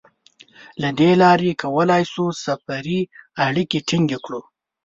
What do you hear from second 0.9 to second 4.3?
دې لارې کولای شو سفري اړیکې ټینګې